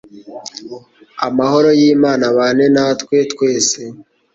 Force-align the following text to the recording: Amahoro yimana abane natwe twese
Amahoro 1.27 1.69
yimana 1.79 2.23
abane 2.31 2.65
natwe 2.75 3.15
twese 3.31 3.81